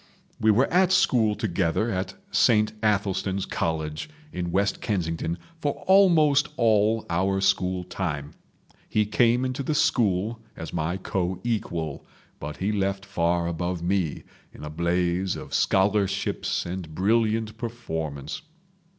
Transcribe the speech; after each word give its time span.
We 0.39 0.49
were 0.49 0.65
at 0.73 0.91
school 0.91 1.35
together 1.35 1.91
at 1.91 2.15
Saint 2.31 2.73
Athelstan's 2.81 3.45
College 3.45 4.09
in 4.33 4.49
West 4.51 4.81
Kensington 4.81 5.37
for 5.59 5.73
almost 5.85 6.49
all 6.57 7.05
our 7.07 7.39
school 7.39 7.83
time. 7.83 8.33
He 8.89 9.05
came 9.05 9.45
into 9.45 9.61
the 9.61 9.75
school 9.75 10.39
as 10.57 10.73
my 10.73 10.97
co 10.97 11.39
equal, 11.43 12.03
but 12.39 12.57
he 12.57 12.71
left 12.71 13.05
far 13.05 13.45
above 13.45 13.83
me, 13.83 14.23
in 14.51 14.63
a 14.63 14.71
blaze 14.71 15.35
of 15.35 15.53
scholarships 15.53 16.65
and 16.65 16.95
brilliant 16.95 17.59
performance. 17.59 18.41